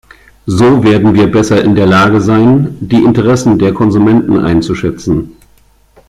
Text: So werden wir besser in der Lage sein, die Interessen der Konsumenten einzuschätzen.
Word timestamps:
So 0.47 0.83
werden 0.83 1.13
wir 1.13 1.31
besser 1.31 1.63
in 1.63 1.75
der 1.75 1.85
Lage 1.85 2.21
sein, 2.21 2.75
die 2.79 3.03
Interessen 3.03 3.59
der 3.59 3.71
Konsumenten 3.71 4.39
einzuschätzen. 4.43 5.35